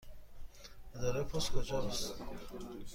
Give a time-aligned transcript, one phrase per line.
[0.95, 2.13] اداره پست کجا است؟